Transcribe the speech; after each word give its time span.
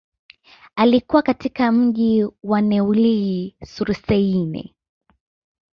Alikua 0.75 1.21
katika 1.21 1.71
mji 1.71 2.27
wa 2.43 2.61
Neuilly-sur-Seine. 2.61 4.73